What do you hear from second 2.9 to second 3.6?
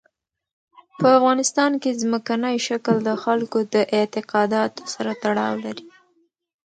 د خلکو